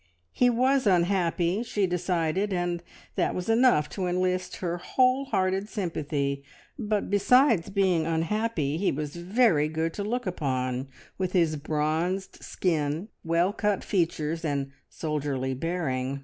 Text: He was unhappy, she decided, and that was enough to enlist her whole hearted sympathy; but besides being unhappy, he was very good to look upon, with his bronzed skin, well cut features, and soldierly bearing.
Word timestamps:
He 0.31 0.49
was 0.49 0.87
unhappy, 0.87 1.61
she 1.61 1.85
decided, 1.85 2.51
and 2.51 2.81
that 3.13 3.35
was 3.35 3.49
enough 3.49 3.87
to 3.89 4.07
enlist 4.07 4.55
her 4.55 4.77
whole 4.77 5.25
hearted 5.25 5.69
sympathy; 5.69 6.43
but 6.79 7.11
besides 7.11 7.69
being 7.69 8.07
unhappy, 8.07 8.77
he 8.77 8.91
was 8.91 9.15
very 9.15 9.67
good 9.67 9.93
to 9.93 10.03
look 10.03 10.25
upon, 10.25 10.87
with 11.19 11.33
his 11.33 11.55
bronzed 11.55 12.41
skin, 12.41 13.09
well 13.23 13.53
cut 13.53 13.83
features, 13.83 14.43
and 14.43 14.71
soldierly 14.89 15.53
bearing. 15.53 16.19